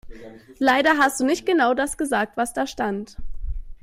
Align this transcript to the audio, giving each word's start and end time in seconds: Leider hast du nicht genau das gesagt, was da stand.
Leider 0.57 0.97
hast 0.97 1.19
du 1.19 1.25
nicht 1.25 1.45
genau 1.45 1.75
das 1.75 1.95
gesagt, 1.95 2.35
was 2.35 2.53
da 2.53 2.65
stand. 2.65 3.17